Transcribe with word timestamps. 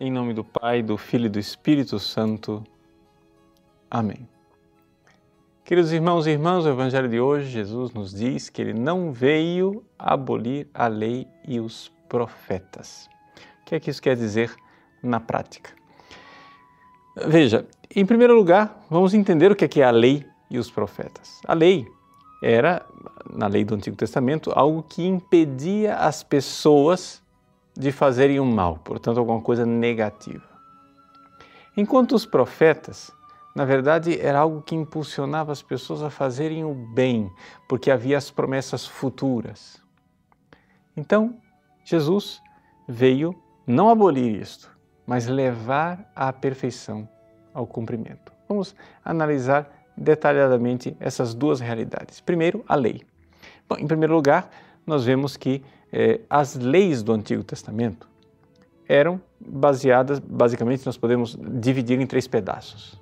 Em 0.00 0.10
nome 0.10 0.34
do 0.34 0.42
Pai, 0.42 0.82
do 0.82 0.98
Filho 0.98 1.26
e 1.26 1.28
do 1.28 1.38
Espírito 1.38 2.00
Santo. 2.00 2.64
Amém. 3.88 4.28
Queridos 5.64 5.92
irmãos 5.92 6.26
e 6.26 6.30
irmãs, 6.30 6.64
o 6.64 6.68
Evangelho 6.68 7.08
de 7.08 7.20
hoje, 7.20 7.48
Jesus 7.48 7.92
nos 7.92 8.12
diz 8.12 8.50
que 8.50 8.60
ele 8.60 8.74
não 8.74 9.12
veio 9.12 9.84
abolir 9.96 10.66
a 10.74 10.88
lei 10.88 11.28
e 11.46 11.60
os 11.60 11.92
profetas. 12.08 13.08
O 13.62 13.66
que 13.66 13.76
é 13.76 13.78
que 13.78 13.88
isso 13.88 14.02
quer 14.02 14.16
dizer 14.16 14.52
na 15.00 15.20
prática? 15.20 15.70
Veja, 17.28 17.64
em 17.94 18.04
primeiro 18.04 18.34
lugar, 18.34 18.84
vamos 18.90 19.14
entender 19.14 19.52
o 19.52 19.54
que 19.54 19.64
é, 19.64 19.68
que 19.68 19.80
é 19.80 19.84
a 19.84 19.92
lei 19.92 20.26
e 20.50 20.58
os 20.58 20.72
profetas. 20.72 21.40
A 21.46 21.54
lei 21.54 21.86
era, 22.42 22.84
na 23.32 23.46
lei 23.46 23.64
do 23.64 23.76
Antigo 23.76 23.96
Testamento, 23.96 24.50
algo 24.56 24.82
que 24.82 25.06
impedia 25.06 25.94
as 25.94 26.24
pessoas 26.24 27.22
de 27.76 27.90
fazerem 27.90 28.38
o 28.38 28.46
mal, 28.46 28.78
portanto, 28.78 29.18
alguma 29.18 29.40
coisa 29.40 29.66
negativa. 29.66 30.48
Enquanto 31.76 32.12
os 32.14 32.24
profetas, 32.24 33.10
na 33.54 33.64
verdade, 33.64 34.20
era 34.20 34.38
algo 34.38 34.62
que 34.62 34.74
impulsionava 34.74 35.52
as 35.52 35.62
pessoas 35.62 36.02
a 36.02 36.10
fazerem 36.10 36.64
o 36.64 36.74
bem, 36.74 37.30
porque 37.68 37.90
havia 37.90 38.16
as 38.16 38.30
promessas 38.30 38.86
futuras. 38.86 39.82
Então, 40.96 41.36
Jesus 41.84 42.40
veio 42.88 43.34
não 43.66 43.88
abolir 43.88 44.40
isto, 44.40 44.70
mas 45.06 45.26
levar 45.26 46.10
à 46.14 46.32
perfeição, 46.32 47.08
ao 47.52 47.66
cumprimento. 47.66 48.32
Vamos 48.48 48.74
analisar 49.04 49.70
detalhadamente 49.96 50.96
essas 51.00 51.34
duas 51.34 51.60
realidades. 51.60 52.20
Primeiro, 52.20 52.64
a 52.68 52.74
lei. 52.74 53.02
Bom, 53.68 53.76
em 53.78 53.86
primeiro 53.86 54.14
lugar, 54.14 54.50
nós 54.86 55.04
vemos 55.04 55.36
que 55.36 55.62
eh, 55.96 56.20
as 56.28 56.56
leis 56.56 57.04
do 57.04 57.12
Antigo 57.12 57.44
Testamento 57.44 58.08
eram 58.88 59.20
baseadas, 59.40 60.18
basicamente, 60.18 60.84
nós 60.84 60.96
podemos 60.96 61.38
dividir 61.40 62.00
em 62.00 62.06
três 62.06 62.26
pedaços. 62.26 63.00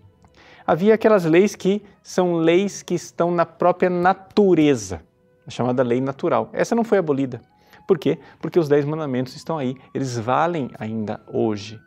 Havia 0.66 0.94
aquelas 0.94 1.24
leis 1.24 1.56
que 1.56 1.82
são 2.02 2.34
leis 2.34 2.82
que 2.82 2.92
estão 2.94 3.30
na 3.30 3.46
própria 3.46 3.88
natureza, 3.88 5.02
a 5.46 5.50
chamada 5.50 5.82
lei 5.82 6.02
natural. 6.02 6.50
Essa 6.52 6.74
não 6.74 6.84
foi 6.84 6.98
abolida. 6.98 7.40
Por 7.88 7.98
quê? 7.98 8.18
Porque 8.42 8.58
os 8.58 8.68
Dez 8.68 8.84
Mandamentos 8.84 9.34
estão 9.34 9.56
aí, 9.56 9.74
eles 9.94 10.18
valem 10.18 10.70
ainda 10.78 11.18
hoje. 11.26 11.80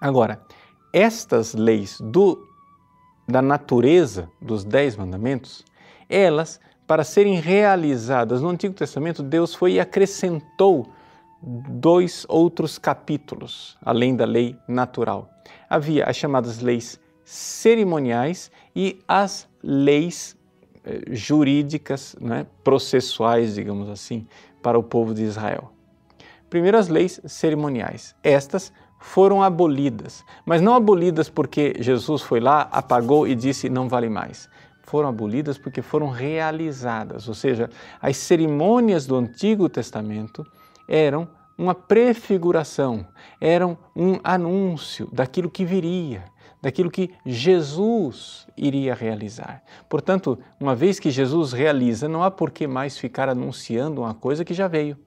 Agora, 0.00 0.42
estas 0.92 1.54
leis 1.54 1.98
do, 2.00 2.44
da 3.28 3.40
natureza 3.40 4.28
dos 4.40 4.64
Dez 4.64 4.96
Mandamentos, 4.96 5.64
elas 6.08 6.60
para 6.92 7.04
serem 7.04 7.40
realizadas 7.40 8.42
no 8.42 8.50
Antigo 8.50 8.74
Testamento, 8.74 9.22
Deus 9.22 9.54
foi 9.54 9.72
e 9.72 9.80
acrescentou 9.80 10.92
dois 11.42 12.26
outros 12.28 12.76
capítulos, 12.76 13.78
além 13.82 14.14
da 14.14 14.26
lei 14.26 14.58
natural. 14.68 15.30
Havia 15.70 16.04
as 16.04 16.16
chamadas 16.16 16.60
leis 16.60 17.00
cerimoniais 17.24 18.50
e 18.76 19.00
as 19.08 19.48
leis 19.62 20.36
eh, 20.84 21.00
jurídicas, 21.08 22.14
né, 22.20 22.46
processuais, 22.62 23.54
digamos 23.54 23.88
assim, 23.88 24.26
para 24.62 24.78
o 24.78 24.82
povo 24.82 25.14
de 25.14 25.22
Israel. 25.22 25.72
Primeiro, 26.50 26.76
as 26.76 26.88
leis 26.88 27.22
cerimoniais. 27.24 28.14
Estas 28.22 28.70
foram 28.98 29.42
abolidas, 29.42 30.22
mas 30.44 30.60
não 30.60 30.74
abolidas 30.74 31.30
porque 31.30 31.74
Jesus 31.78 32.20
foi 32.20 32.38
lá, 32.38 32.68
apagou 32.70 33.26
e 33.26 33.34
disse 33.34 33.70
não 33.70 33.88
vale 33.88 34.10
mais 34.10 34.46
foram 34.92 35.08
abolidas 35.08 35.56
porque 35.56 35.80
foram 35.80 36.10
realizadas, 36.10 37.26
ou 37.26 37.32
seja, 37.32 37.70
as 37.98 38.14
cerimônias 38.18 39.06
do 39.06 39.16
Antigo 39.16 39.66
Testamento 39.66 40.46
eram 40.86 41.26
uma 41.56 41.74
prefiguração, 41.74 43.06
eram 43.40 43.78
um 43.96 44.18
anúncio 44.22 45.08
daquilo 45.10 45.50
que 45.50 45.64
viria, 45.64 46.26
daquilo 46.60 46.90
que 46.90 47.10
Jesus 47.24 48.46
iria 48.54 48.94
realizar. 48.94 49.62
Portanto, 49.88 50.38
uma 50.60 50.74
vez 50.74 51.00
que 51.00 51.10
Jesus 51.10 51.54
realiza, 51.54 52.06
não 52.06 52.22
há 52.22 52.30
por 52.30 52.50
que 52.50 52.66
mais 52.66 52.98
ficar 52.98 53.30
anunciando 53.30 54.02
uma 54.02 54.12
coisa 54.12 54.44
que 54.44 54.52
já 54.52 54.68
veio. 54.68 54.98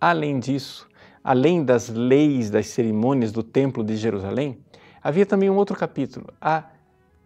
Além 0.00 0.40
disso, 0.40 0.88
além 1.22 1.64
das 1.64 1.88
leis 1.88 2.50
das 2.50 2.66
cerimônias 2.66 3.30
do 3.30 3.44
Templo 3.44 3.84
de 3.84 3.94
Jerusalém, 3.96 4.58
havia 5.00 5.24
também 5.24 5.48
um 5.48 5.54
outro 5.54 5.76
capítulo, 5.76 6.26
a 6.40 6.64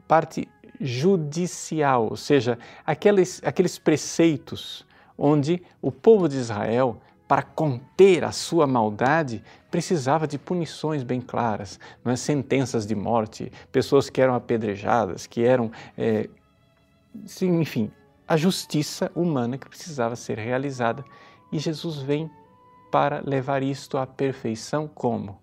parte 0.07 0.49
judicial, 0.81 2.09
ou 2.11 2.17
seja, 2.17 2.59
aqueles, 2.85 3.41
aqueles 3.45 3.79
preceitos 3.79 4.87
onde 5.17 5.63
o 5.83 5.91
povo 5.91 6.29
de 6.29 6.37
Israel, 6.37 7.01
para 7.27 7.43
conter 7.43 8.25
a 8.25 8.33
sua 8.33 8.67
maldade, 8.67 9.43
precisava 9.71 10.27
de 10.27 10.39
punições 10.39 11.03
bem 11.03 11.21
claras, 11.21 11.79
não 12.05 12.13
é? 12.13 12.17
sentenças 12.17 12.87
de 12.87 12.95
morte, 12.95 13.53
pessoas 13.73 14.09
que 14.09 14.21
eram 14.21 14.35
apedrejadas, 14.35 15.27
que 15.27 15.45
eram, 15.45 15.71
é, 15.97 16.29
enfim, 17.43 17.91
a 18.27 18.37
justiça 18.37 19.11
humana 19.15 19.59
que 19.59 19.69
precisava 19.69 20.15
ser 20.15 20.39
realizada. 20.39 21.05
E 21.51 21.59
Jesus 21.59 21.99
vem 21.99 22.31
para 22.91 23.23
levar 23.25 23.63
isto 23.63 23.99
à 23.99 24.07
perfeição 24.07 24.87
como? 24.87 25.41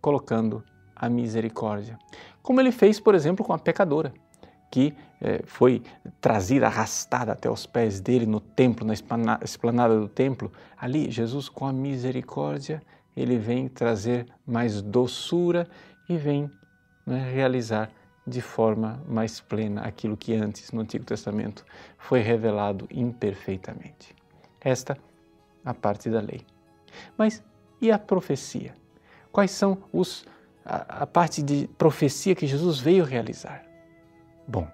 Colocando 0.00 0.64
a 0.94 1.08
misericórdia. 1.08 1.98
Como 2.42 2.60
ele 2.60 2.72
fez, 2.72 2.98
por 2.98 3.14
exemplo, 3.14 3.44
com 3.44 3.52
a 3.52 3.58
pecadora 3.58 4.12
que 4.72 4.94
eh, 5.20 5.42
foi 5.44 5.82
trazida, 6.18 6.66
arrastada 6.66 7.32
até 7.32 7.48
os 7.50 7.66
pés 7.66 8.00
dele 8.00 8.24
no 8.24 8.40
templo, 8.40 8.86
na 8.86 8.94
esplanada 9.44 10.00
do 10.00 10.08
templo, 10.08 10.50
ali 10.78 11.10
Jesus, 11.10 11.46
com 11.46 11.66
a 11.66 11.72
misericórdia, 11.72 12.82
ele 13.14 13.36
vem 13.36 13.68
trazer 13.68 14.26
mais 14.46 14.80
doçura 14.80 15.68
e 16.08 16.16
vem 16.16 16.50
né, 17.06 17.30
realizar 17.30 17.90
de 18.26 18.40
forma 18.40 19.02
mais 19.06 19.40
plena 19.40 19.82
aquilo 19.82 20.16
que 20.16 20.32
antes 20.34 20.72
no 20.72 20.80
Antigo 20.80 21.04
Testamento 21.04 21.66
foi 21.98 22.20
revelado 22.20 22.88
imperfeitamente. 22.90 24.16
Esta 24.58 24.96
a 25.62 25.74
parte 25.74 26.08
da 26.08 26.20
lei. 26.20 26.46
Mas 27.18 27.42
e 27.80 27.92
a 27.92 27.98
profecia? 27.98 28.74
Quais 29.30 29.50
são 29.50 29.84
os 29.92 30.24
a, 30.64 31.02
a 31.02 31.06
parte 31.06 31.42
de 31.42 31.68
profecia 31.78 32.34
que 32.34 32.46
Jesus 32.46 32.78
veio 32.78 33.04
realizar? 33.04 33.64
Bom, 34.46 34.68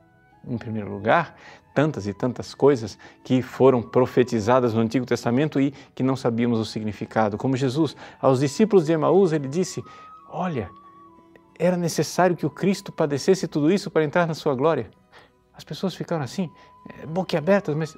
em 0.47 0.57
primeiro 0.57 0.91
lugar, 0.91 1.37
tantas 1.75 2.07
e 2.07 2.15
tantas 2.15 2.55
coisas 2.55 2.99
que 3.23 3.41
foram 3.43 3.81
profetizadas 3.81 4.75
no 4.75 4.81
Antigo 4.81 5.07
Testamento 5.07 5.61
e 5.61 5.73
que 5.95 6.03
não 6.03 6.17
sabíamos 6.17 6.59
o 6.59 6.65
significado. 6.65 7.37
Como 7.37 7.57
Jesus, 7.57 7.97
aos 8.21 8.41
discípulos 8.41 8.87
de 8.87 8.93
Emaús, 8.93 9.33
ele 9.33 9.47
disse: 9.47 9.83
Olha, 10.29 10.71
era 11.59 11.77
necessário 11.77 12.37
que 12.37 12.47
o 12.47 12.51
Cristo 12.51 12.91
padecesse 12.91 13.47
tudo 13.47 13.71
isso 13.71 13.91
para 13.91 14.05
entrar 14.05 14.27
na 14.27 14.35
sua 14.35 14.55
glória. 14.55 14.91
As 15.53 15.65
pessoas 15.65 15.95
ficaram 15.95 16.23
assim, 16.23 16.51
eh, 16.89 17.07
boquiabertas, 17.07 17.75
mas 17.75 17.97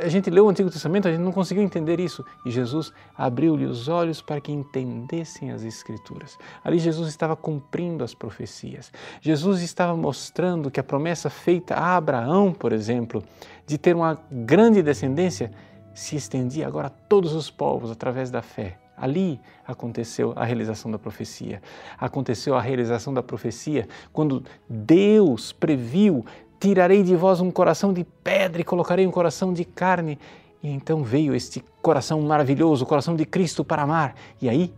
a 0.00 0.08
gente 0.08 0.30
leu 0.30 0.46
o 0.46 0.48
Antigo 0.48 0.70
Testamento, 0.70 1.06
a 1.06 1.10
gente 1.10 1.20
não 1.20 1.32
conseguiu 1.32 1.62
entender 1.62 2.00
isso. 2.00 2.24
E 2.44 2.50
Jesus 2.50 2.92
abriu-lhe 3.16 3.66
os 3.66 3.88
olhos 3.88 4.20
para 4.20 4.40
que 4.40 4.50
entendessem 4.50 5.50
as 5.50 5.62
Escrituras. 5.62 6.38
Ali 6.64 6.78
Jesus 6.78 7.08
estava 7.08 7.36
cumprindo 7.36 8.02
as 8.02 8.14
profecias. 8.14 8.92
Jesus 9.20 9.62
estava 9.62 9.96
mostrando 9.96 10.70
que 10.70 10.80
a 10.80 10.84
promessa 10.84 11.30
feita 11.30 11.74
a 11.74 11.96
Abraão, 11.96 12.52
por 12.52 12.72
exemplo, 12.72 13.22
de 13.66 13.78
ter 13.78 13.94
uma 13.94 14.20
grande 14.30 14.82
descendência, 14.82 15.52
se 15.94 16.16
estendia 16.16 16.66
agora 16.66 16.88
a 16.88 16.90
todos 16.90 17.34
os 17.34 17.50
povos 17.50 17.90
através 17.90 18.30
da 18.30 18.42
fé. 18.42 18.78
Ali 18.96 19.40
aconteceu 19.66 20.34
a 20.36 20.44
realização 20.44 20.90
da 20.90 20.98
profecia. 20.98 21.62
Aconteceu 21.98 22.54
a 22.54 22.60
realização 22.60 23.14
da 23.14 23.22
profecia 23.22 23.88
quando 24.12 24.44
Deus 24.68 25.52
previu 25.52 26.24
tirarei 26.60 27.02
de 27.02 27.16
vós 27.16 27.40
um 27.40 27.50
coração 27.50 27.92
de 27.92 28.04
pedra 28.04 28.60
e 28.60 28.64
colocarei 28.64 29.06
um 29.06 29.10
coração 29.10 29.52
de 29.52 29.64
carne. 29.64 30.18
E 30.62 30.68
então 30.68 31.02
veio 31.02 31.34
este 31.34 31.64
coração 31.80 32.20
maravilhoso, 32.20 32.84
o 32.84 32.86
coração 32.86 33.16
de 33.16 33.24
Cristo 33.24 33.64
para 33.64 33.82
amar. 33.82 34.14
E 34.40 34.48
aí, 34.48 34.72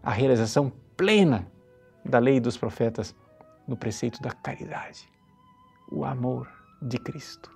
a 0.00 0.12
realização 0.12 0.72
plena 0.96 1.46
da 2.04 2.20
lei 2.20 2.38
dos 2.38 2.56
profetas 2.56 3.14
no 3.66 3.76
preceito 3.76 4.22
da 4.22 4.30
caridade, 4.30 5.10
o 5.90 6.04
amor 6.04 6.48
de 6.80 6.96
Cristo. 6.98 7.50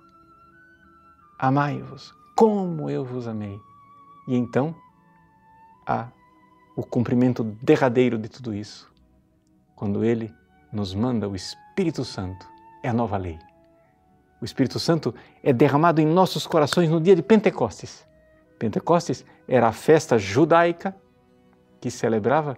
Amai-vos 1.39 2.13
como 2.35 2.89
eu 2.89 3.05
vos 3.05 3.27
amei. 3.27 3.57
E 4.27 4.35
então 4.35 4.75
há 5.87 6.09
o 6.75 6.83
cumprimento 6.83 7.43
derradeiro 7.43 8.17
de 8.17 8.27
tudo 8.27 8.53
isso, 8.53 8.91
quando 9.75 10.03
Ele 10.03 10.33
nos 10.71 10.93
manda 10.93 11.29
o 11.29 11.35
Espírito 11.35 12.03
Santo, 12.03 12.45
é 12.83 12.89
a 12.89 12.93
nova 12.93 13.17
lei 13.17 13.39
o 14.43 14.45
Espírito 14.45 14.77
Santo 14.77 15.15
é 15.41 15.53
derramado 15.53 16.01
em 16.01 16.05
nossos 16.05 16.45
corações 16.45 16.89
no 16.89 16.99
dia 16.99 17.15
de 17.15 17.23
Pentecostes. 17.23 18.05
Pentecostes 18.59 19.25
era 19.47 19.69
a 19.69 19.71
festa 19.71 20.17
judaica 20.17 20.93
que 21.79 21.89
celebrava 21.89 22.57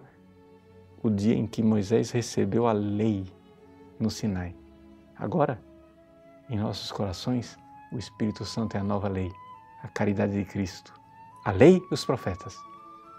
o 1.00 1.08
dia 1.08 1.36
em 1.36 1.46
que 1.46 1.62
Moisés 1.62 2.10
recebeu 2.10 2.66
a 2.66 2.72
lei 2.72 3.32
no 4.00 4.10
Sinai. 4.10 4.52
Agora, 5.16 5.60
em 6.50 6.58
nossos 6.58 6.90
corações, 6.90 7.56
o 7.92 7.98
Espírito 7.98 8.44
Santo 8.44 8.76
é 8.76 8.80
a 8.80 8.84
nova 8.84 9.06
lei, 9.06 9.30
a 9.84 9.86
caridade 9.86 10.32
de 10.32 10.44
Cristo. 10.44 10.92
A 11.44 11.52
lei 11.52 11.80
e 11.88 11.94
os 11.94 12.04
profetas 12.04 12.58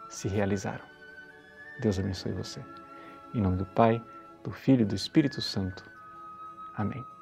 se 0.10 0.28
realizaram. 0.28 0.84
Deus 1.80 1.98
abençoe 1.98 2.34
você. 2.34 2.62
Em 3.34 3.40
nome 3.40 3.56
do 3.56 3.66
Pai, 3.66 4.04
do 4.44 4.52
Filho 4.52 4.82
e 4.82 4.86
do 4.86 4.96
Espírito 4.96 5.42
Santo. 5.42 5.90
Amém. 6.76 7.17